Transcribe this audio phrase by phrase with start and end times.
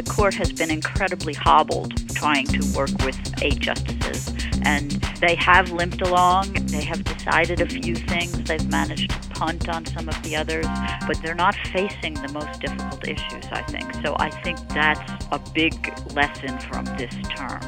[0.00, 4.32] the court has been incredibly hobbled trying to work with eight justices.
[4.62, 6.54] And they have limped along.
[6.68, 8.32] They have decided a few things.
[8.44, 10.66] They've managed to punt on some of the others,
[11.06, 13.92] but they're not facing the most difficult issues, I think.
[14.02, 15.74] So I think that's a big
[16.14, 17.60] lesson from this term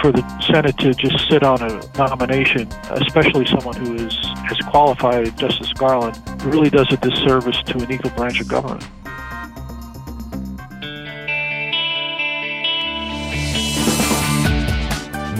[0.00, 4.16] for the Senate to just sit on a nomination, especially someone who is
[4.50, 8.82] as qualified as Justice Garland, really does a disservice to an equal branch of government.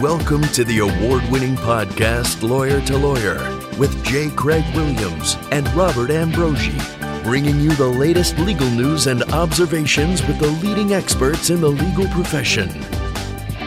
[0.01, 3.37] Welcome to the award winning podcast, Lawyer to Lawyer,
[3.77, 4.31] with J.
[4.31, 6.75] Craig Williams and Robert Ambrogi,
[7.21, 12.07] bringing you the latest legal news and observations with the leading experts in the legal
[12.07, 12.71] profession.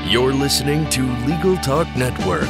[0.08, 2.48] You're listening to Legal Talk Network.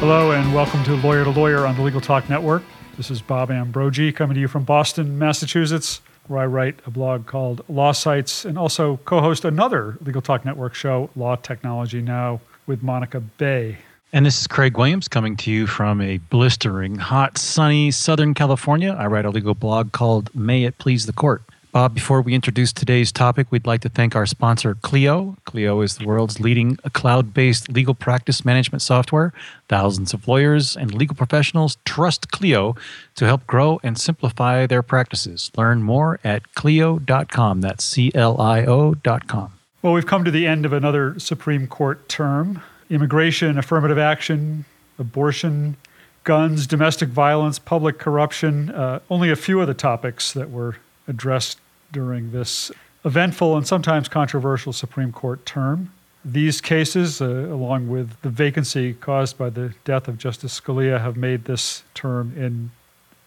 [0.00, 2.64] Hello, and welcome to Lawyer to Lawyer on the Legal Talk Network.
[2.98, 7.26] This is Bob Ambrogi coming to you from Boston, Massachusetts, where I write a blog
[7.26, 12.40] called Law Sites and also co host another Legal Talk Network show, Law Technology Now,
[12.66, 13.78] with Monica Bay.
[14.12, 18.96] And this is Craig Williams coming to you from a blistering, hot, sunny Southern California.
[18.98, 21.42] I write a legal blog called May It Please the Court.
[21.70, 25.36] Bob, before we introduce today's topic, we'd like to thank our sponsor, Clio.
[25.44, 29.34] Clio is the world's leading cloud based legal practice management software.
[29.68, 32.74] Thousands of lawyers and legal professionals trust Clio
[33.16, 35.50] to help grow and simplify their practices.
[35.58, 37.60] Learn more at Clio.com.
[37.60, 39.52] That's C L I O.com.
[39.82, 44.64] Well, we've come to the end of another Supreme Court term immigration, affirmative action,
[44.98, 45.76] abortion,
[46.24, 50.76] guns, domestic violence, public corruption, uh, only a few of the topics that were
[51.08, 51.58] addressed
[51.90, 52.70] during this
[53.04, 55.92] eventful and sometimes controversial Supreme Court term.
[56.24, 61.16] These cases, uh, along with the vacancy caused by the death of Justice Scalia, have
[61.16, 62.70] made this term an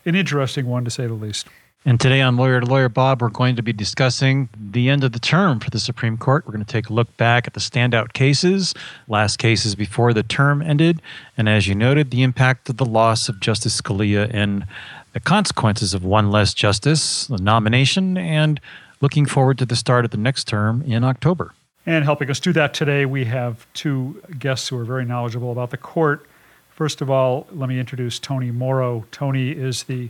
[0.06, 1.48] interesting one, to say the least.
[1.84, 5.14] And today on Lawyer to Lawyer Bob, we're going to be discussing the end of
[5.14, 6.46] the term for the Supreme Court.
[6.46, 8.76] We're going to take a look back at the standout cases,
[9.08, 11.02] last cases before the term ended,
[11.38, 14.68] and as you noted, the impact of the loss of Justice Scalia and
[15.14, 18.60] the consequences of one less justice, the nomination, and
[19.02, 21.54] looking forward to the start of the next term in October.
[21.86, 25.72] And helping us do that today, we have two guests who are very knowledgeable about
[25.72, 26.26] the court.
[26.70, 29.06] First of all, let me introduce Tony Mauro.
[29.12, 30.10] Tony is the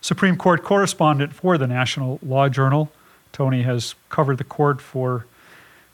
[0.00, 2.90] Supreme Court correspondent for the National Law Journal.
[3.32, 5.26] Tony has covered the court for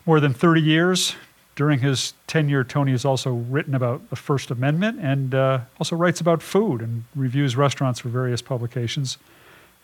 [0.07, 1.17] more than 30 years.
[1.57, 6.21] During his tenure, Tony has also written about the First Amendment and uh, also writes
[6.21, 9.17] about food and reviews restaurants for various publications.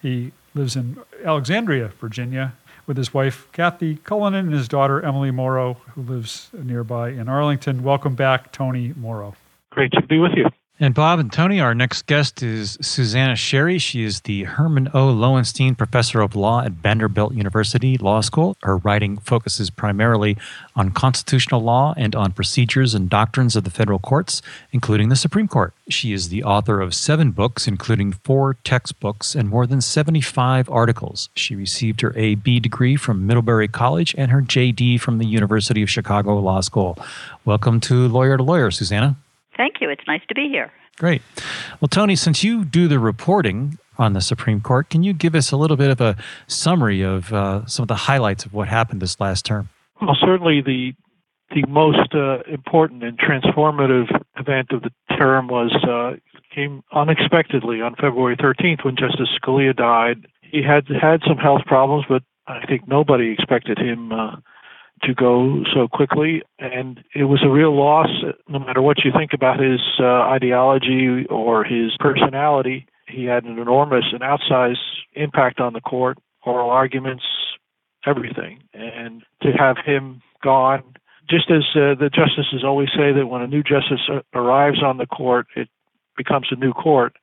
[0.02, 2.52] He lives in Alexandria, Virginia,
[2.86, 7.82] with his wife, Kathy Cullinan, and his daughter, Emily Mauro, who lives nearby in Arlington.
[7.82, 9.34] Welcome back, Tony Mauro.
[9.70, 10.46] Great to be with you.
[10.82, 13.78] And Bob and Tony, our next guest is Suzanna Sherry.
[13.78, 15.14] She is the Herman O.
[15.14, 18.56] Loewenstein Professor of Law at Vanderbilt University Law School.
[18.64, 20.36] Her writing focuses primarily
[20.74, 24.42] on constitutional law and on procedures and doctrines of the federal courts,
[24.72, 25.72] including the Supreme Court.
[25.88, 31.28] She is the author of seven books, including four textbooks and more than 75 articles.
[31.36, 32.58] She received her A.B.
[32.58, 34.98] degree from Middlebury College and her J.D.
[34.98, 36.98] from the University of Chicago Law School.
[37.44, 39.14] Welcome to Lawyer to Lawyer, Suzanna.
[39.56, 39.90] Thank you.
[39.90, 40.72] It's nice to be here.
[40.98, 41.22] Great.
[41.80, 45.50] Well, Tony, since you do the reporting on the Supreme Court, can you give us
[45.50, 49.00] a little bit of a summary of uh, some of the highlights of what happened
[49.00, 49.68] this last term?
[50.00, 50.92] Well, certainly the
[51.54, 54.08] the most uh, important and transformative
[54.38, 56.16] event of the term was uh,
[56.54, 60.26] came unexpectedly on February 13th when Justice Scalia died.
[60.40, 64.36] He had had some health problems, but I think nobody expected him uh,
[65.02, 68.08] to go so quickly, and it was a real loss.
[68.48, 73.58] No matter what you think about his uh, ideology or his personality, he had an
[73.58, 74.76] enormous and outsized
[75.14, 77.24] impact on the court, oral arguments,
[78.06, 78.62] everything.
[78.72, 80.82] And to have him gone,
[81.28, 85.06] just as uh, the justices always say that when a new justice arrives on the
[85.06, 85.68] court, it
[86.16, 87.16] becomes a new court.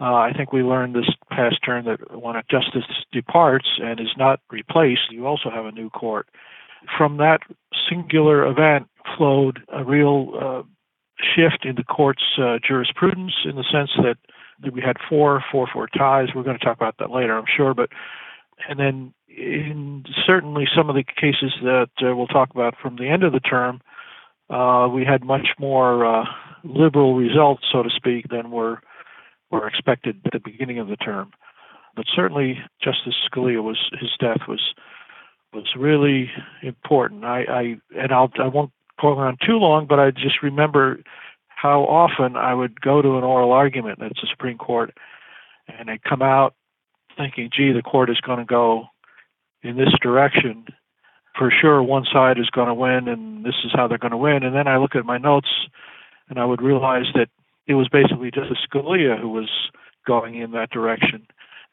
[0.00, 4.14] Uh, I think we learned this past term that when a justice departs and is
[4.16, 6.28] not replaced, you also have a new court
[6.96, 7.40] from that
[7.88, 10.62] singular event flowed a real uh,
[11.18, 14.16] shift in the court's uh, jurisprudence in the sense that
[14.72, 16.28] we had four four four ties.
[16.34, 17.74] We're going to talk about that later, I'm sure.
[17.74, 17.90] But
[18.68, 23.08] and then in certainly some of the cases that uh, we'll talk about from the
[23.08, 23.80] end of the term,
[24.50, 26.24] uh, we had much more uh,
[26.64, 28.80] liberal results, so to speak, than were
[29.50, 31.30] were expected at the beginning of the term.
[31.96, 34.74] But certainly, Justice Scalia was his death was
[35.52, 36.30] was really
[36.62, 37.24] important.
[37.24, 37.62] I, I
[37.96, 40.98] and I'll I won't go on too long, but I just remember
[41.48, 44.96] how often I would go to an oral argument at the Supreme Court
[45.66, 46.54] and I'd come out
[47.16, 48.86] thinking, gee, the court is going to go
[49.62, 50.66] in this direction.
[51.36, 54.16] For sure, one side is going to win, and this is how they're going to
[54.16, 54.42] win.
[54.42, 55.48] And then I look at my notes
[56.28, 57.28] and I would realize that
[57.66, 59.50] it was basically Justice Scalia who was
[60.06, 61.26] going in that direction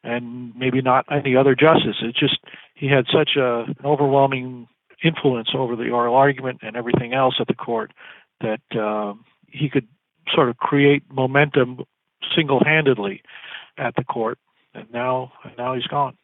[0.03, 1.97] and maybe not any other justice.
[2.01, 2.39] It just
[2.75, 4.67] he had such a, an overwhelming
[5.03, 7.91] influence over the oral argument and everything else at the court
[8.41, 9.13] that uh,
[9.47, 9.87] he could
[10.33, 11.79] sort of create momentum
[12.35, 13.21] single-handedly
[13.77, 14.37] at the court.
[14.73, 16.17] And now, now he's gone.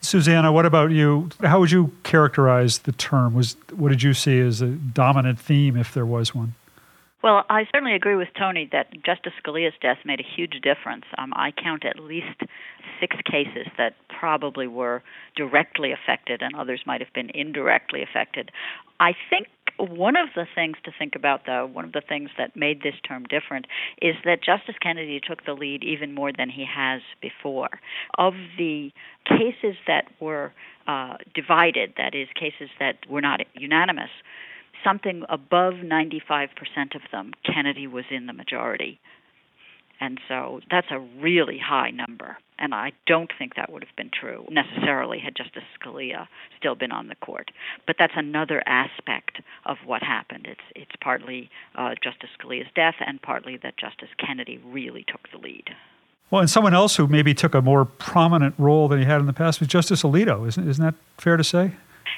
[0.00, 1.30] Suzanna, what about you?
[1.42, 3.34] How would you characterize the term?
[3.34, 6.54] Was what did you see as a dominant theme, if there was one?
[7.22, 11.04] Well, I certainly agree with Tony that Justice Scalia's death made a huge difference.
[11.16, 12.42] Um, I count at least
[13.00, 15.02] six cases that probably were
[15.36, 18.52] directly affected, and others might have been indirectly affected.
[19.00, 19.48] I think
[19.78, 22.94] one of the things to think about, though, one of the things that made this
[23.06, 23.66] term different
[24.02, 27.80] is that Justice Kennedy took the lead even more than he has before.
[28.16, 28.90] Of the
[29.26, 30.52] cases that were
[30.86, 34.10] uh, divided, that is, cases that were not unanimous,
[34.84, 36.48] something above 95%
[36.94, 39.00] of them, Kennedy was in the majority.
[40.00, 42.36] And so that's a really high number.
[42.58, 46.26] And I don't think that would have been true necessarily had Justice Scalia
[46.58, 47.50] still been on the court.
[47.86, 50.46] But that's another aspect of what happened.
[50.48, 55.38] It's it's partly uh, Justice Scalia's death and partly that Justice Kennedy really took the
[55.38, 55.70] lead.
[56.30, 59.26] Well, and someone else who maybe took a more prominent role than he had in
[59.26, 60.46] the past was Justice Alito.
[60.46, 61.72] Isn't isn't that fair to say?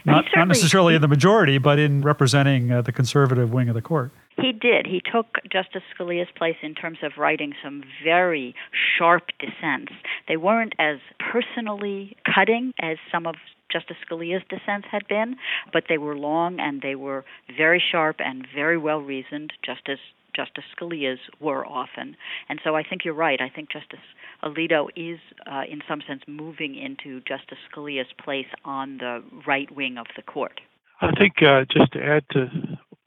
[0.04, 3.82] Not, not necessarily in the majority, but in representing uh, the conservative wing of the
[3.82, 4.10] court.
[4.40, 4.86] He did.
[4.86, 8.54] He took Justice Scalia's place in terms of writing some very
[8.98, 9.92] sharp dissents.
[10.28, 13.34] They weren't as personally cutting as some of
[13.70, 15.36] Justice Scalia's dissents had been,
[15.72, 17.24] but they were long and they were
[17.56, 19.98] very sharp and very well reasoned, just as
[20.34, 22.16] Justice Scalia's were often.
[22.48, 23.40] And so I think you're right.
[23.40, 23.98] I think Justice
[24.42, 25.18] Alito is,
[25.50, 30.22] uh, in some sense, moving into Justice Scalia's place on the right wing of the
[30.22, 30.60] court.
[31.00, 32.50] I think uh, just to add to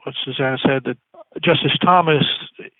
[0.03, 0.97] what Suzanna said, that
[1.41, 2.25] Justice Thomas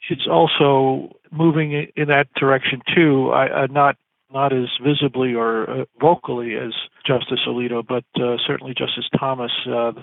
[0.10, 3.32] is also moving in that direction too.
[3.32, 3.98] I, not
[4.32, 6.74] not as visibly or uh, vocally as
[7.06, 9.52] Justice Alito, but uh, certainly Justice Thomas.
[9.68, 9.94] Uh,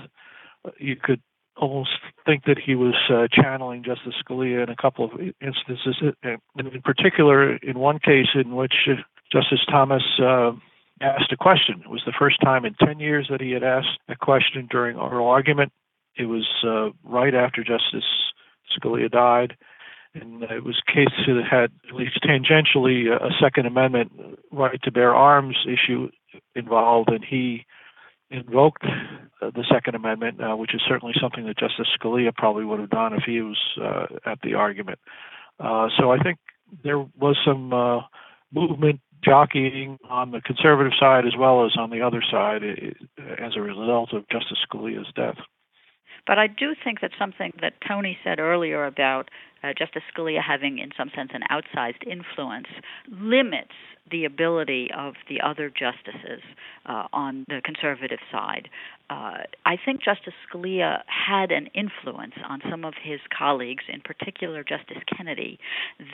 [0.79, 1.21] you could
[1.61, 1.91] almost
[2.27, 5.97] think that he was uh, channeling Justice Scalia in a couple of instances.
[6.23, 8.95] And in particular, in one case in which uh,
[9.31, 10.53] Justice Thomas uh,
[11.01, 11.83] asked a question.
[11.85, 14.97] It was the first time in 10 years that he had asked a question during
[14.97, 15.73] oral argument.
[16.17, 18.05] It was uh, right after Justice
[18.77, 19.57] Scalia died.
[20.15, 24.11] And it was a case that had, at least tangentially, a Second Amendment
[24.51, 26.11] right to bear arms issue
[26.57, 27.65] involved, and he
[28.31, 32.81] invoked uh, the Second Amendment, uh, which is certainly something that Justice Scalia probably would
[32.81, 34.99] have done if he was uh, at the argument.
[35.59, 36.39] Uh, so I think
[36.85, 38.01] there was some uh,
[38.53, 42.63] movement jockeying on the conservative side as well as on the other side
[43.39, 45.37] as a result of Justice Scalia's death.
[46.27, 49.31] But I do think that something that Tony said earlier about
[49.63, 52.69] uh, Justice Scalia having, in some sense, an outsized influence
[53.11, 53.75] limits
[54.11, 56.43] the ability of the other justices
[56.87, 58.69] uh, on the conservative side.
[59.09, 64.63] Uh, I think Justice Scalia had an influence on some of his colleagues, in particular
[64.63, 65.59] Justice Kennedy,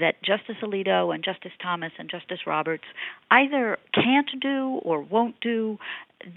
[0.00, 2.84] that Justice Alito and Justice Thomas and Justice Roberts
[3.30, 5.78] either can't do or won't do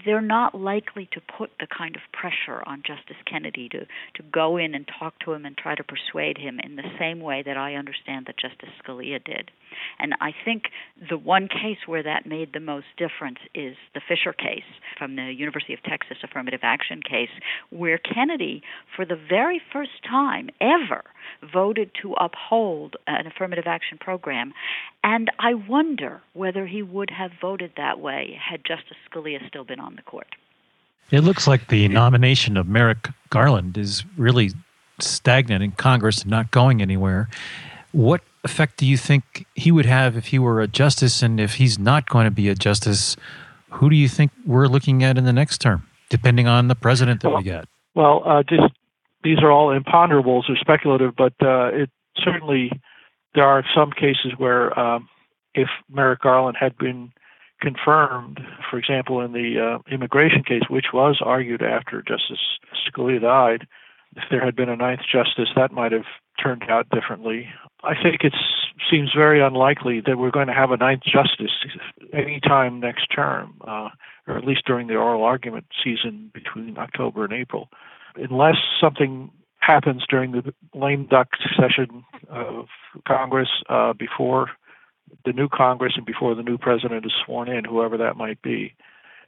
[0.04, 4.56] they're not likely to put the kind of pressure on Justice Kennedy to, to go
[4.56, 7.56] in and talk to him and try to persuade him in the same way that
[7.56, 9.50] I understand that Justice Scalia did.
[9.98, 10.64] And I think
[11.08, 14.64] the one case where that made the most difference is the Fisher case
[14.96, 17.30] from the University of Texas affirmative action case,
[17.70, 18.62] where Kennedy,
[18.94, 21.02] for the very first time ever,
[21.52, 24.52] voted to uphold an affirmative action program.
[25.02, 29.80] And I wonder whether he would have voted that way had Justice Scalia still been
[29.80, 30.34] on the court.
[31.10, 34.52] It looks like the nomination of Merrick Garland is really
[35.00, 37.28] stagnant in Congress and not going anywhere.
[37.92, 41.22] What effect do you think he would have if he were a justice?
[41.22, 43.16] And if he's not going to be a justice,
[43.70, 47.22] who do you think we're looking at in the next term, depending on the president
[47.22, 47.66] that well, we get?
[47.94, 48.72] Well, uh, just
[49.22, 52.70] these are all imponderables or speculative, but uh, it certainly
[53.34, 55.08] there are some cases where um,
[55.54, 57.12] if Merrick Garland had been
[57.60, 62.40] confirmed, for example, in the uh, immigration case, which was argued after Justice
[62.88, 63.66] Scalia died,
[64.16, 66.06] if there had been a ninth justice, that might have
[66.42, 67.48] turned out differently.
[67.82, 68.34] I think it
[68.90, 71.52] seems very unlikely that we're going to have a ninth justice
[72.12, 73.88] anytime next term, uh,
[74.26, 77.68] or at least during the oral argument season between October and April
[78.16, 82.66] unless something happens during the lame duck session of
[83.06, 84.50] Congress uh, before
[85.24, 88.74] the new Congress and before the new president is sworn in, whoever that might be.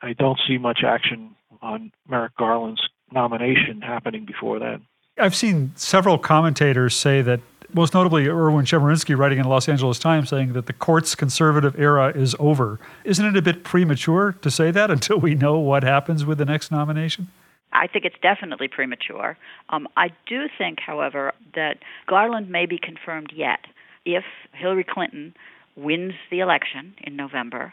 [0.01, 4.87] I don't see much action on Merrick Garland's nomination happening before then.
[5.23, 7.39] I've seen several commentators say that,
[7.73, 11.79] most notably Erwin Chemerinsky writing in the Los Angeles Times saying that the court's conservative
[11.79, 12.81] era is over.
[13.05, 16.45] Isn't it a bit premature to say that until we know what happens with the
[16.45, 17.29] next nomination?
[17.73, 19.39] I think it's definitely premature.
[19.69, 23.61] Um, I do think, however, that Garland may be confirmed yet.
[24.05, 25.35] If Hillary Clinton
[25.77, 27.73] wins the election in November,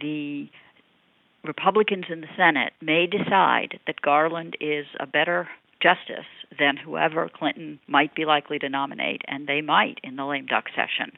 [0.00, 0.48] the
[1.42, 5.48] Republicans in the Senate may decide that Garland is a better
[5.82, 6.26] justice
[6.58, 10.64] than whoever Clinton might be likely to nominate, and they might, in the lame duck
[10.74, 11.12] session,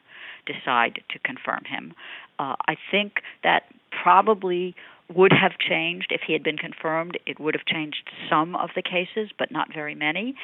[0.45, 1.93] decide to confirm him.
[2.39, 3.63] Uh, I think that
[4.03, 4.75] probably
[5.13, 7.19] would have changed if he had been confirmed.
[7.25, 10.35] It would have changed some of the cases, but not very many.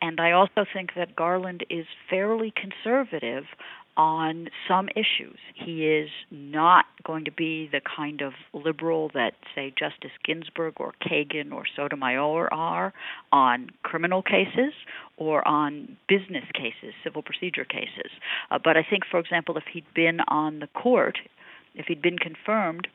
[0.00, 3.44] And I also think that Garland is fairly conservative
[3.98, 5.38] on some issues.
[5.54, 10.92] He is not going to be the kind of liberal that, say, Justice Ginsburg or
[11.04, 12.94] Kagan or Sotomayor are
[13.32, 14.72] on criminal cases
[15.16, 18.12] or on business cases, civil procedure cases.
[18.52, 21.18] Uh, but I think, for example, if he'd been on the court,
[21.74, 22.86] if he'd been confirmed,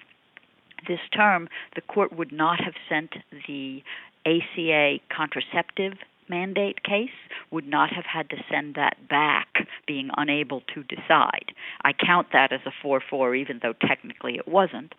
[0.87, 3.11] this term, the court would not have sent
[3.47, 3.83] the
[4.25, 5.93] ACA contraceptive
[6.29, 7.09] mandate case,
[7.51, 11.53] would not have had to send that back, being unable to decide.
[11.83, 14.93] I count that as a 4 4, even though technically it wasn't.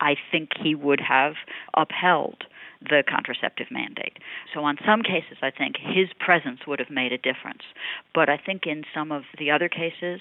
[0.00, 1.34] I think he would have
[1.74, 2.44] upheld
[2.80, 4.18] the contraceptive mandate.
[4.54, 7.62] So, on some cases, I think his presence would have made a difference.
[8.14, 10.20] But I think in some of the other cases,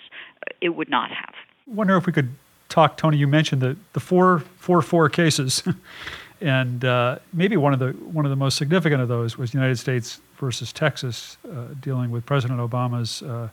[0.62, 1.34] it would not have.
[1.70, 2.30] I wonder if we could
[2.70, 3.18] talk, Tony.
[3.18, 5.64] You mentioned the the four four four cases,
[6.42, 9.78] and uh, maybe one of the one of the most significant of those was United
[9.78, 13.50] States versus Texas, uh, dealing with President Obama's uh,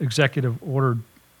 [0.00, 0.98] executive order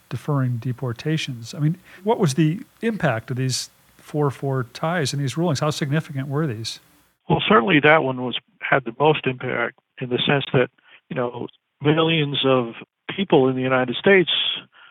[0.08, 1.54] deferring deportations.
[1.54, 5.60] I mean, what was the impact of these four four ties and these rulings?
[5.60, 6.80] How significant were these?
[7.28, 10.68] Well, certainly that one was had the most impact in the sense that
[11.08, 11.48] you know
[11.80, 12.74] millions of
[13.14, 14.30] people in the United States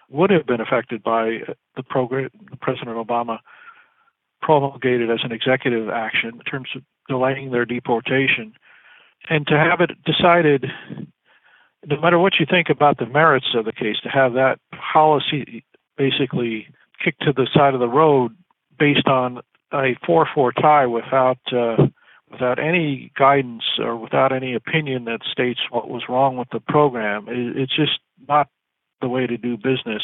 [0.10, 1.40] would have been affected by
[1.75, 2.30] the program
[2.62, 3.40] President Obama
[4.42, 8.54] promulgated as an executive action in terms of delaying their deportation.
[9.30, 10.65] And to have it decided,
[11.86, 14.60] no matter what you think about the merits of the case, to have that
[14.94, 15.63] policy
[15.98, 16.68] basically
[17.03, 18.36] kicked to the side of the road
[18.77, 19.39] based on
[19.74, 21.39] a 4 4 tie without.
[21.51, 21.88] Uh,
[22.34, 27.27] without any guidance or without any opinion that states what was wrong with the program.
[27.30, 28.50] It's just not
[29.01, 30.01] the way to do business.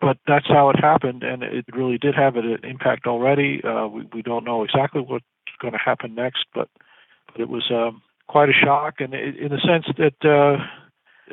[0.00, 3.62] But that's how it happened, and it really did have an impact already.
[3.62, 5.26] Uh, we, we don't know exactly what's
[5.60, 6.70] going to happen next, but,
[7.26, 8.00] but it was um,
[8.30, 10.62] quite a shock, and it, in the sense that uh,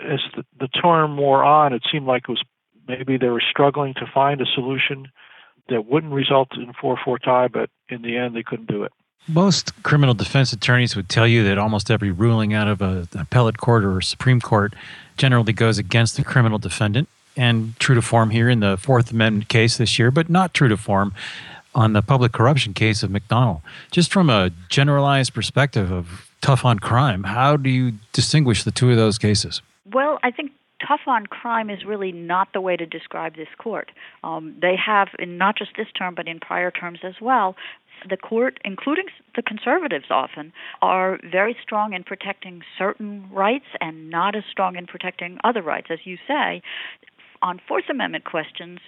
[0.04, 2.44] as the, the term wore on, it seemed like it was
[2.88, 5.08] maybe they were struggling to find a solution
[5.70, 8.92] that wouldn't result in 4-4 tie, but in the end they couldn't do it.
[9.27, 13.20] Most criminal defense attorneys would tell you that almost every ruling out of a, an
[13.20, 14.74] appellate court or Supreme Court
[15.18, 17.10] generally goes against the criminal defendant.
[17.36, 20.70] And true to form here in the Fourth Amendment case this year, but not true
[20.70, 21.13] to form
[21.75, 23.62] on the public corruption case of McDonnell.
[23.92, 28.89] Just from a generalized perspective of tough on crime, how do you distinguish the two
[28.91, 29.62] of those cases?
[29.91, 30.51] Well, I think
[30.86, 33.91] tough on crime is really not the way to describe this court.
[34.24, 37.56] Um, they have, in not just this term, but in prior terms as well,
[38.08, 44.36] the court, including the conservatives often, are very strong in protecting certain rights and not
[44.36, 45.88] as strong in protecting other rights.
[45.89, 46.62] As you say,
[47.41, 48.79] on Fourth Amendment questions,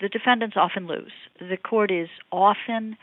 [0.00, 1.12] the defendants often lose.
[1.40, 2.96] The court is often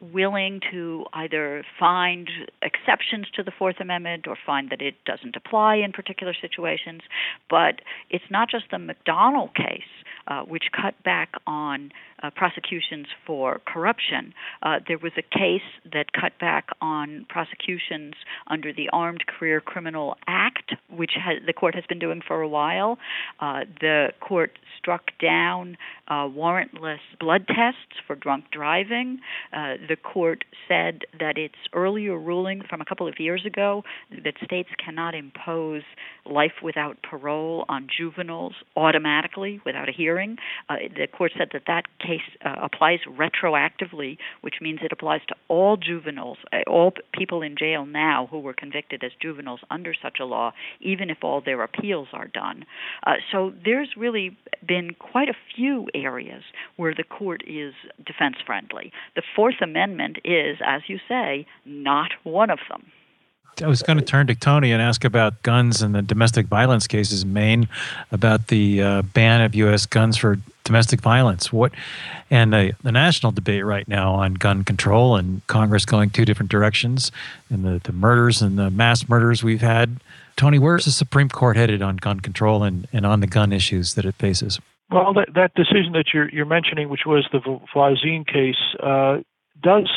[0.00, 2.28] willing to either find
[2.62, 7.02] exceptions to the Fourth Amendment or find that it doesn't apply in particular situations.
[7.48, 9.82] But it's not just the McDonnell case,
[10.26, 11.92] uh, which cut back on
[12.22, 14.34] uh, prosecutions for corruption.
[14.62, 15.62] Uh, there was a case
[15.92, 18.14] that cut back on prosecutions
[18.46, 21.12] under the Armed Career Criminal Act, which
[21.46, 22.98] the court has been doing for a while.
[23.40, 25.76] Uh, the court struck down
[26.08, 29.20] uh, warrantless blood tests for drunk driving.
[29.52, 34.34] Uh, the court said that its earlier ruling from a couple of years ago that
[34.44, 35.82] states cannot impose
[36.24, 40.36] life without parole on juveniles automatically without a hearing.
[40.68, 42.09] Uh, the court said that that case
[42.44, 47.86] uh, applies retroactively, which means it applies to all juveniles, uh, all people in jail
[47.86, 52.08] now who were convicted as juveniles under such a law, even if all their appeals
[52.12, 52.64] are done.
[53.06, 54.36] Uh, so there's really
[54.66, 56.42] been quite a few areas
[56.76, 57.74] where the court is
[58.04, 58.92] defense friendly.
[59.16, 62.84] The Fourth Amendment is, as you say, not one of them.
[63.62, 66.86] I was going to turn to Tony and ask about guns and the domestic violence
[66.86, 67.68] cases in Maine,
[68.12, 69.86] about the uh, ban of U.S.
[69.86, 71.52] guns for domestic violence.
[71.52, 71.72] What
[72.30, 76.50] and the, the national debate right now on gun control and Congress going two different
[76.50, 77.10] directions,
[77.50, 80.00] and the, the murders and the mass murders we've had.
[80.36, 83.94] Tony, where's the Supreme Court headed on gun control and, and on the gun issues
[83.94, 84.60] that it faces?
[84.90, 87.40] Well, that, that decision that you're, you're mentioning, which was the
[87.74, 89.18] Voisine case, uh,
[89.62, 89.90] does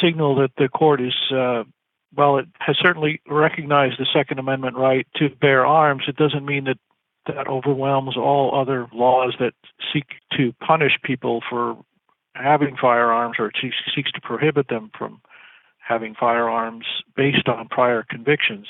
[0.00, 1.64] signal that the court is, uh,
[2.14, 6.04] well, it has certainly recognized the Second Amendment right to bear arms.
[6.06, 6.78] It doesn't mean that
[7.26, 9.54] that overwhelms all other laws that
[9.92, 11.76] seek to punish people for
[12.34, 13.52] having firearms or
[13.94, 15.20] seeks to prohibit them from
[15.78, 16.84] having firearms
[17.16, 18.66] based on prior convictions.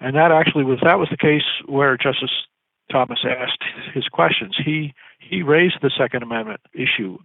[0.00, 2.46] And that actually was that was the case where Justice
[2.90, 3.62] Thomas asked
[3.94, 4.56] his questions.
[4.62, 7.18] He he raised the Second Amendment issue.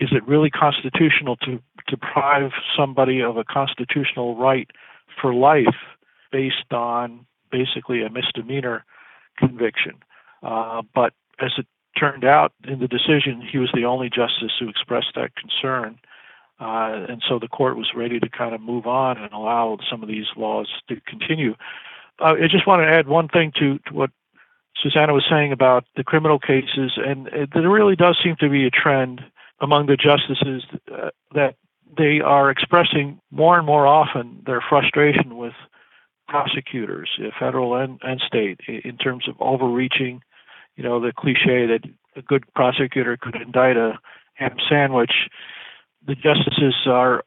[0.00, 4.70] Is it really constitutional to deprive somebody of a constitutional right
[5.20, 5.76] for life
[6.30, 8.84] based on basically a misdemeanor
[9.38, 9.92] conviction?
[10.42, 11.66] Uh, but as it
[11.98, 15.98] turned out in the decision, he was the only justice who expressed that concern.
[16.60, 20.02] Uh, and so the court was ready to kind of move on and allow some
[20.02, 21.54] of these laws to continue.
[22.20, 24.10] Uh, I just want to add one thing to, to what
[24.80, 28.66] Suzanna was saying about the criminal cases, and it, there really does seem to be
[28.66, 29.22] a trend
[29.62, 31.54] among the justices uh, that
[31.96, 35.52] they are expressing more and more often their frustration with
[36.28, 40.20] prosecutors, uh, federal and, and state, in terms of overreaching.
[40.76, 41.80] You know, the cliche that
[42.16, 43.98] a good prosecutor could indict a
[44.34, 45.12] ham sandwich.
[46.06, 47.24] The justices are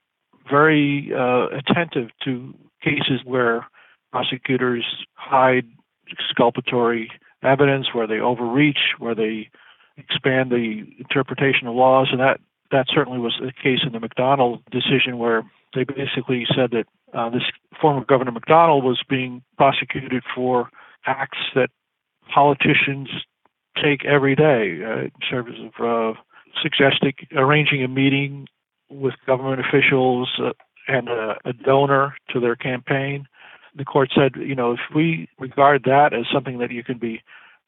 [0.50, 3.68] very uh, attentive to cases where
[4.12, 5.68] prosecutors hide
[6.12, 7.10] exculpatory
[7.44, 9.50] evidence, where they overreach, where they
[9.98, 12.40] expand the interpretation of laws, and that
[12.72, 17.30] that certainly was the case in the McDonnell decision, where they basically said that uh,
[17.30, 17.44] this
[17.80, 20.70] former Governor McDonnell was being prosecuted for
[21.06, 21.70] acts that
[22.34, 23.10] politicians
[23.82, 26.20] take every day uh, in terms of uh,
[26.62, 28.48] suggesting arranging a meeting
[28.90, 30.52] with government officials uh,
[30.88, 33.26] and a, a donor to their campaign.
[33.76, 37.22] The court said, you know, if we regard that as something that you can be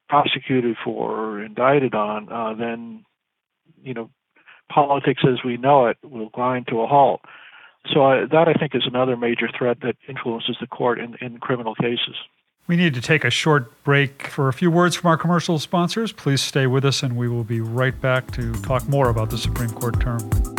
[0.10, 3.06] prosecuted for or indicted on, uh, then
[3.84, 4.10] you know
[4.70, 7.22] politics as we know it will grind to a halt.
[7.93, 11.38] So uh, that I think is another major threat that influences the court in, in
[11.39, 12.15] criminal cases.
[12.67, 16.12] We need to take a short break for a few words from our commercial sponsors.
[16.12, 19.38] Please stay with us, and we will be right back to talk more about the
[19.38, 20.57] Supreme Court term.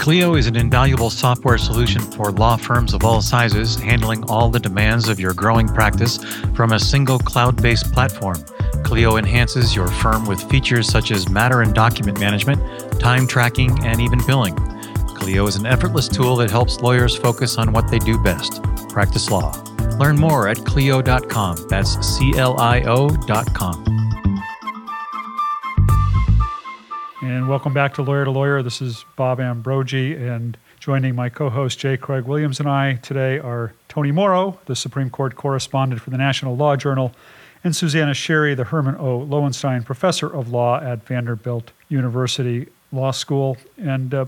[0.00, 4.58] Clio is an invaluable software solution for law firms of all sizes, handling all the
[4.58, 6.16] demands of your growing practice
[6.54, 8.42] from a single cloud based platform.
[8.82, 12.62] Clio enhances your firm with features such as matter and document management,
[12.98, 14.56] time tracking, and even billing.
[15.16, 19.30] Clio is an effortless tool that helps lawyers focus on what they do best practice
[19.30, 19.52] law.
[19.98, 21.68] Learn more at Clio.com.
[21.68, 23.99] That's C L I O.com.
[27.30, 28.60] And welcome back to Lawyer to Lawyer.
[28.60, 31.96] This is Bob Ambrogi, and joining my co host J.
[31.96, 36.56] Craig Williams and I today are Tony Mauro, the Supreme Court correspondent for the National
[36.56, 37.12] Law Journal,
[37.62, 39.20] and Suzanna Sherry, the Herman O.
[39.20, 43.56] Loewenstein Professor of Law at Vanderbilt University Law School.
[43.78, 44.26] And uh,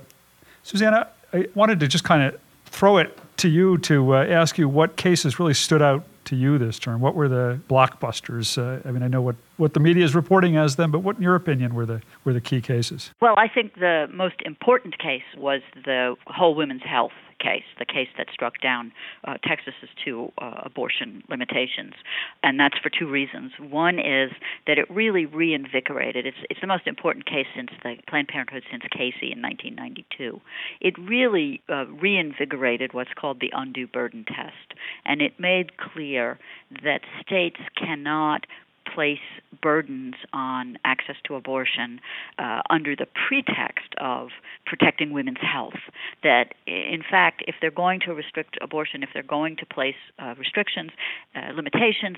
[0.62, 4.68] Suzanna, I wanted to just kind of throw it to you to uh, ask you
[4.68, 7.00] what cases really stood out to you this term?
[7.00, 8.56] What were the blockbusters?
[8.56, 11.16] Uh, I mean, I know what, what the media is reporting as them, but what,
[11.16, 13.12] in your opinion, were the were the key cases?
[13.20, 18.08] Well, I think the most important case was the whole women's health case, the case
[18.18, 18.92] that struck down
[19.24, 21.94] uh, Texas's two uh, abortion limitations,
[22.42, 23.52] and that's for two reasons.
[23.58, 24.32] One is
[24.66, 26.26] that it really reinvigorated.
[26.26, 30.40] It's it's the most important case since the Planned Parenthood since Casey in 1992.
[30.80, 36.38] It really uh, reinvigorated what's called the undue burden test, and it made clear
[36.82, 38.46] that states cannot
[38.94, 39.18] place
[39.62, 42.00] burdens on access to abortion
[42.38, 44.28] uh, under the pretext of
[44.66, 45.80] protecting women's health.
[46.22, 50.34] That, in fact, if they're going to restrict abortion, if they're going to place uh,
[50.38, 50.90] restrictions,
[51.34, 52.16] uh, limitations,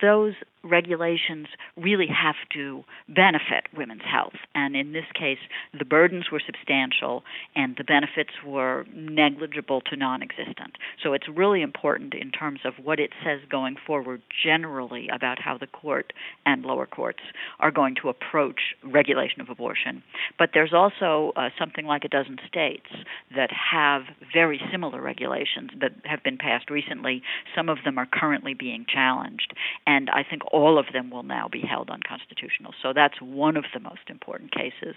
[0.00, 4.34] those regulations really have to benefit women's health.
[4.54, 5.38] And in this case,
[5.78, 7.22] the burdens were substantial
[7.56, 10.76] and the benefits were negligible to non existent.
[11.02, 15.56] So it's really important in terms of what it says going forward generally about how
[15.56, 16.12] the court
[16.44, 17.20] and lower courts
[17.58, 20.02] are going to approach regulation of abortion.
[20.38, 22.90] But there's also uh, something like a dozen states
[23.34, 27.22] that have very similar regulations that have been passed recently.
[27.56, 29.54] Some of them are currently being challenged.
[29.86, 32.72] And I think all of them will now be held unconstitutional.
[32.82, 34.94] So that's one of the most important cases.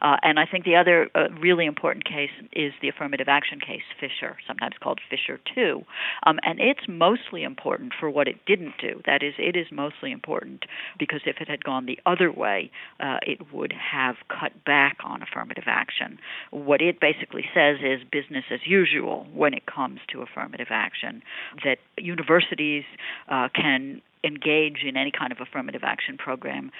[0.00, 3.82] Uh, and I think the other uh, really important case is the affirmative action case,
[4.00, 5.82] Fisher, sometimes called Fisher 2.
[6.26, 9.00] Um, and it's mostly important for what it didn't do.
[9.06, 10.64] That is, it is mostly important
[10.98, 15.22] because if it had gone the other way, uh, it would have cut back on
[15.22, 16.18] affirmative action.
[16.50, 21.22] What it basically says is business as usual when it comes to affirmative action,
[21.64, 22.84] that universities
[23.28, 26.70] uh, can engage in any kind of affirmative action program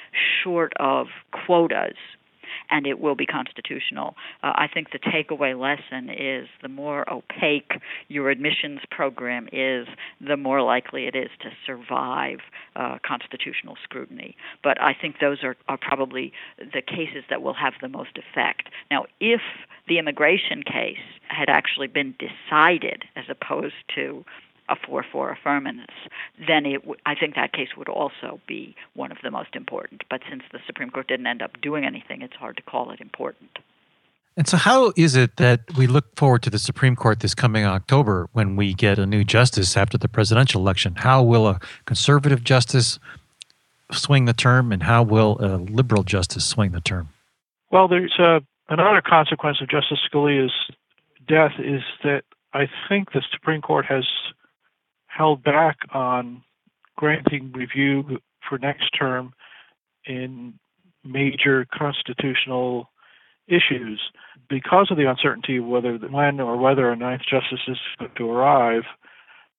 [0.43, 1.07] short of
[1.47, 1.97] quotas
[2.71, 4.15] and it will be constitutional.
[4.43, 7.73] Uh, I think the takeaway lesson is the more opaque
[8.09, 9.87] your admissions program is,
[10.21, 12.39] the more likely it is to survive
[12.77, 14.37] uh, constitutional scrutiny.
[14.63, 18.69] But I think those are, are probably the cases that will have the most effect.
[18.91, 19.41] Now, if
[19.89, 20.97] the immigration case
[21.29, 24.25] had actually been decided as opposed to
[24.69, 25.87] a 4 4 affirmance,
[26.39, 30.03] then it w- I think that case would also be one of the most important.
[30.09, 33.01] But since the Supreme Court didn't end up doing anything, it's hard to call it
[33.01, 33.59] important.
[34.37, 37.65] And so, how is it that we look forward to the Supreme Court this coming
[37.65, 40.95] October when we get a new justice after the presidential election?
[40.97, 42.99] How will a conservative justice
[43.93, 47.11] swing the term, and how will a liberal justice swing the term?
[47.71, 50.53] Well, there's uh, another consequence of Justice Scalia's
[51.27, 52.23] death is that
[52.55, 54.05] I think the Supreme Court has
[55.17, 56.43] held back on
[56.97, 59.33] granting review for next term
[60.07, 60.55] in
[61.05, 62.89] major constitutional
[63.49, 64.01] issues
[64.49, 68.85] because of the uncertainty whether when or whether a ninth justice is going to arrive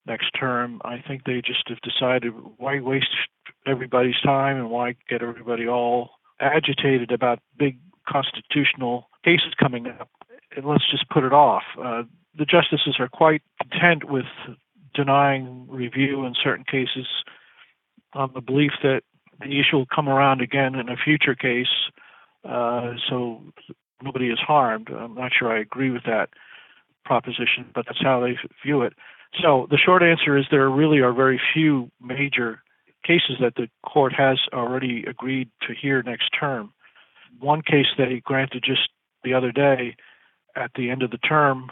[0.06, 0.82] next term.
[0.84, 3.08] I think they just have decided why waste
[3.66, 10.10] everybody's time and why get everybody all agitated about big constitutional cases coming up.
[10.56, 11.64] And let's just put it off.
[11.82, 12.04] Uh,
[12.38, 14.26] the justices are quite content with
[14.94, 17.08] denying review in certain cases
[18.14, 19.02] on the belief that
[19.40, 21.90] the issue will come around again in a future case,
[22.48, 23.42] uh, so
[24.02, 24.90] nobody is harmed.
[24.90, 26.30] I'm not sure I agree with that
[27.06, 28.94] proposition, but that's how they view it.
[29.42, 32.62] So the short answer is there really are very few major
[33.04, 36.74] cases that the court has already agreed to hear next term.
[37.40, 38.90] One case that he granted just
[39.24, 39.96] the other day
[40.56, 41.70] at the end of the term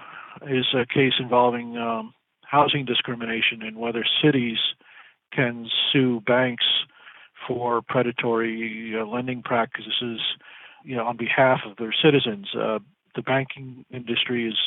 [0.48, 2.14] is a case involving um,
[2.52, 4.58] housing discrimination and whether cities
[5.32, 6.66] can sue banks
[7.48, 10.20] for predatory uh, lending practices,
[10.84, 12.48] you know, on behalf of their citizens.
[12.54, 12.80] Uh,
[13.16, 14.58] the banking industry is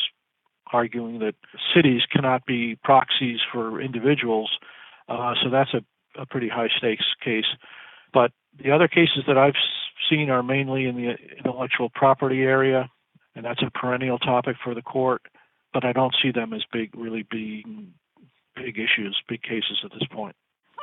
[0.72, 1.34] arguing that
[1.74, 4.50] cities cannot be proxies for individuals,
[5.10, 5.84] uh, so that's a,
[6.20, 7.44] a pretty high stakes case.
[8.14, 9.60] But the other cases that I've
[10.08, 12.90] seen are mainly in the intellectual property area,
[13.34, 15.20] and that's a perennial topic for the court
[15.74, 17.92] but I don't see them as big, really being
[18.56, 20.36] big issues, big cases at this point.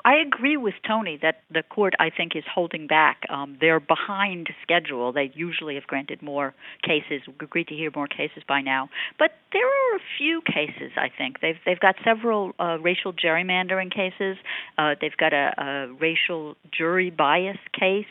[0.04, 3.22] I agree with Tony that the court, I think, is holding back.
[3.30, 5.12] Um, they're behind schedule.
[5.14, 7.22] They usually have granted more cases.
[7.40, 10.92] Agreed to hear more cases by now, but there are a few cases.
[10.96, 14.38] I think they've they've got several uh, racial gerrymandering cases.
[14.78, 18.06] Uh, they've got a, a racial jury bias case,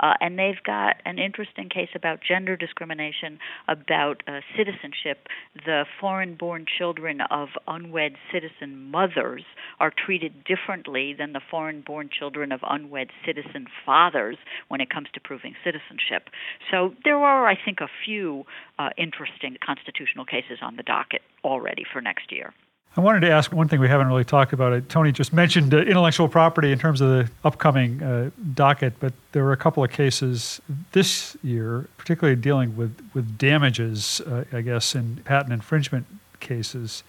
[0.00, 5.26] uh, and they've got an interesting case about gender discrimination, about uh, citizenship.
[5.66, 9.42] The foreign-born children of unwed citizen mothers
[9.80, 14.36] are treated differently than the foreign born children of unwed citizen fathers
[14.68, 16.28] when it comes to proving citizenship.
[16.70, 18.44] So there are, I think, a few
[18.78, 22.52] uh, interesting constitutional cases on the docket already for next year.
[22.96, 24.88] I wanted to ask one thing we haven't really talked about.
[24.88, 29.42] Tony just mentioned uh, intellectual property in terms of the upcoming uh, docket, but there
[29.42, 30.60] were a couple of cases
[30.92, 36.06] this year, particularly dealing with, with damages, uh, I guess, in patent infringement
[36.38, 37.02] cases.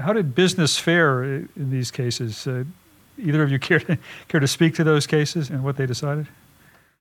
[0.00, 2.46] How did business fare in these cases?
[2.46, 2.64] Uh,
[3.18, 6.28] either of you care to, care to speak to those cases and what they decided?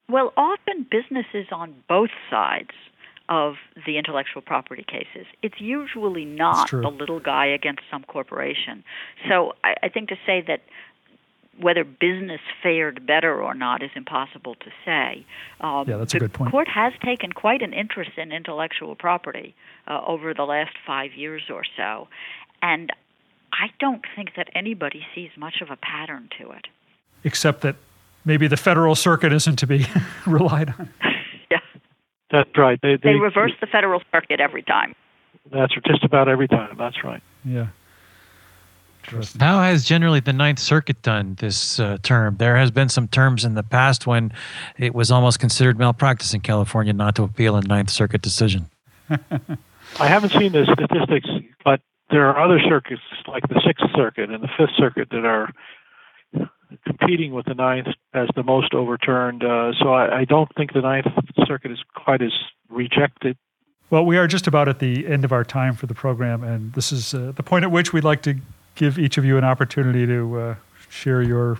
[0.09, 2.71] Well, often businesses on both sides
[3.29, 5.25] of the intellectual property cases.
[5.41, 8.83] It's usually not the little guy against some corporation.
[9.27, 10.61] So I, I think to say that
[11.59, 15.25] whether business fared better or not is impossible to say.
[15.61, 16.49] Um, yeah, that's a good point.
[16.49, 19.55] The court has taken quite an interest in intellectual property
[19.87, 22.07] uh, over the last five years or so,
[22.61, 22.91] and
[23.53, 26.67] I don't think that anybody sees much of a pattern to it.
[27.23, 27.77] Except that
[28.25, 29.85] maybe the federal circuit isn't to be
[30.27, 30.89] relied on.
[32.35, 32.43] yeah.
[32.43, 32.79] That's right.
[32.81, 34.95] They, they, they reverse the federal circuit every time.
[35.51, 36.75] That's just about every time.
[36.77, 37.21] That's right.
[37.43, 37.67] Yeah.
[39.39, 42.37] How has generally the Ninth Circuit done this uh, term?
[42.37, 44.33] There has been some terms in the past when
[44.77, 48.69] it was almost considered malpractice in California not to appeal a Ninth Circuit decision.
[49.09, 51.29] I haven't seen the statistics,
[51.63, 55.51] but there are other circuits like the Sixth Circuit and the Fifth Circuit that are
[56.85, 59.43] competing with the Ninth as the most overturned.
[59.43, 61.07] Uh, so I, I don't think the Ninth
[61.45, 62.31] Circuit is quite as
[62.69, 63.37] rejected.
[63.89, 66.73] Well, we are just about at the end of our time for the program, and
[66.73, 68.35] this is uh, the point at which we'd like to
[68.73, 70.55] give each of you an opportunity to uh,
[70.89, 71.59] share your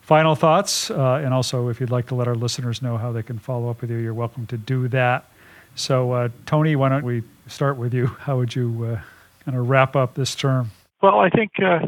[0.00, 0.90] final thoughts.
[0.90, 3.68] Uh, and also, if you'd like to let our listeners know how they can follow
[3.68, 5.30] up with you, you're welcome to do that.
[5.74, 8.06] So, uh, Tony, why don't we start with you?
[8.06, 9.00] How would you uh,
[9.44, 10.70] kind of wrap up this term?
[11.02, 11.80] Well, I think uh,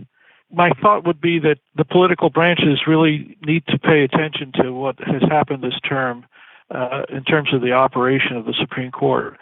[0.50, 4.98] my thought would be that the political branches really need to pay attention to what
[5.00, 6.24] has happened this term
[6.70, 9.36] uh, in terms of the operation of the Supreme Court.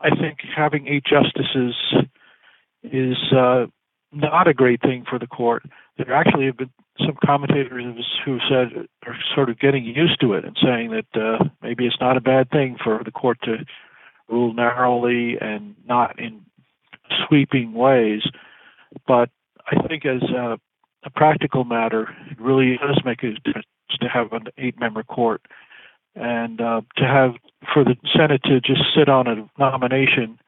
[0.00, 1.74] I think having eight justices
[2.82, 3.66] is uh,
[4.12, 5.64] not a great thing for the court.
[5.96, 7.84] There actually have been some commentators
[8.24, 12.00] who said are sort of getting used to it and saying that uh, maybe it's
[12.00, 13.58] not a bad thing for the court to
[14.28, 16.44] rule narrowly and not in
[17.26, 18.22] sweeping ways.
[19.06, 19.30] But
[19.70, 20.58] I think as a,
[21.04, 23.66] a practical matter, it really does make a difference
[24.00, 25.42] to have an eight-member court,
[26.14, 27.34] and uh, to have
[27.72, 30.38] for the Senate to just sit on a nomination,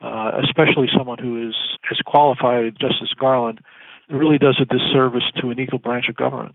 [0.00, 1.54] uh, especially someone who is
[1.90, 3.60] as qualified as Justice Garland,
[4.08, 6.54] it really does a disservice to an equal branch of government.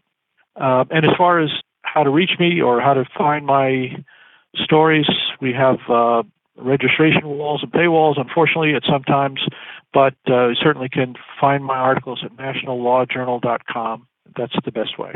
[0.56, 1.50] Uh, and as far as
[1.84, 3.96] how to reach me or how to find my
[4.56, 5.08] stories,
[5.42, 6.24] we have uh,
[6.58, 9.42] registration walls and paywalls, unfortunately, at sometimes,
[9.94, 14.08] but uh, certainly can find my articles at nationallawjournal.com.
[14.36, 15.14] That's the best way.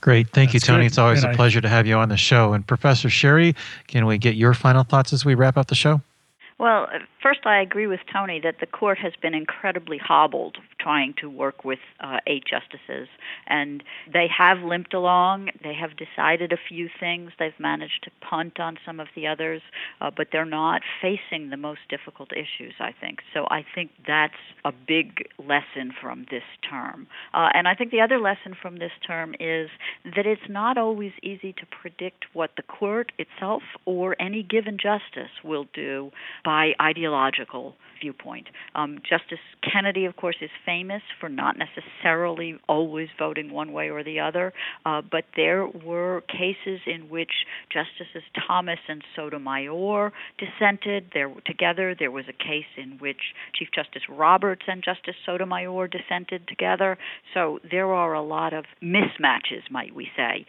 [0.00, 0.28] Great.
[0.30, 0.84] Thank That's you, Tony.
[0.84, 0.86] Good.
[0.86, 2.52] It's always and a I, pleasure to have you on the show.
[2.52, 3.54] And Professor Sherry,
[3.86, 6.00] can we get your final thoughts as we wrap up the show?
[6.58, 6.88] Well,
[7.22, 11.64] first, I agree with Tony that the court has been incredibly hobbled trying to work
[11.64, 13.08] with uh, eight justices,
[13.46, 15.50] and they have limped along.
[15.62, 17.32] They have decided a few things.
[17.38, 19.62] They've managed to punt on some of the others,
[20.00, 23.18] uh, but they're not facing the most difficult issues, I think.
[23.34, 27.06] So I think that's a big lesson from this term.
[27.34, 29.68] Uh, and I think the other lesson from this term is
[30.04, 35.30] that it's not always easy to predict what the court itself or any given justice
[35.44, 36.10] will do
[36.44, 38.48] by ideological viewpoint.
[38.74, 44.04] Um, Justice Kennedy, of course, is famous for not necessarily always voting one way or
[44.04, 44.52] the other,
[44.86, 47.32] uh, but there were cases in which
[47.72, 51.96] Justices Thomas and Sotomayor dissented there, together.
[51.98, 56.98] There was a case in which Chief Justice Roberts and Justice Sotomayor dissented together.
[57.34, 60.46] So there are a lot of mismatches, might we say.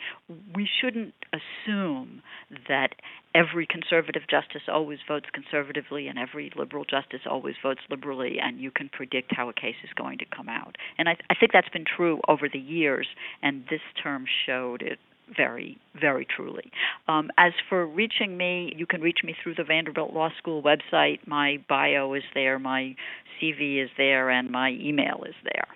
[0.56, 2.22] We shouldn't assume
[2.68, 2.90] that
[3.34, 8.72] every conservative justice always votes conservatively and every liberal justice always votes liberally, and you
[8.72, 10.76] can predict how a case is going to come out.
[10.98, 13.08] And I, I think that's been true over the years,
[13.42, 15.00] and this term showed it
[15.36, 16.72] very, very truly.
[17.08, 21.26] Um, as for reaching me, you can reach me through the Vanderbilt Law School website.
[21.26, 22.96] My bio is there, my
[23.42, 25.68] CV is there, and my email is there.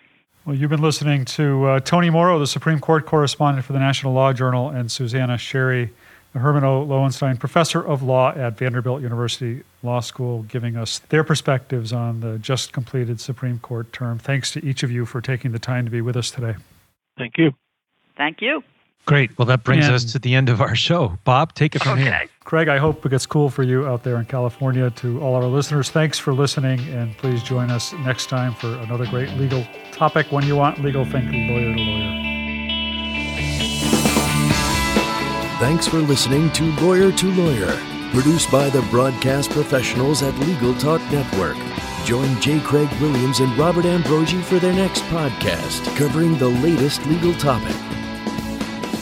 [0.45, 4.13] Well, you've been listening to uh, Tony Mauro, the Supreme Court correspondent for the National
[4.13, 5.91] Law Journal, and Suzanna Sherry
[6.33, 6.85] Herman O.
[6.85, 12.37] Loewenstein, professor of law at Vanderbilt University Law School, giving us their perspectives on the
[12.37, 14.19] just completed Supreme Court term.
[14.19, 16.55] Thanks to each of you for taking the time to be with us today.
[17.17, 17.53] Thank you.
[18.15, 18.61] Thank you.
[19.05, 19.37] Great.
[19.37, 21.17] Well, that brings and, us to the end of our show.
[21.23, 22.03] Bob, take it from okay.
[22.03, 22.25] here.
[22.43, 24.89] Craig, I hope it gets cool for you out there in California.
[24.91, 29.05] To all our listeners, thanks for listening, and please join us next time for another
[29.07, 32.21] great legal topic when you want legal think lawyer to lawyer.
[35.59, 37.79] Thanks for listening to Lawyer to Lawyer,
[38.11, 41.57] produced by the broadcast professionals at Legal Talk Network.
[42.05, 42.59] Join J.
[42.59, 47.75] Craig Williams and Robert Ambrogi for their next podcast covering the latest legal topic.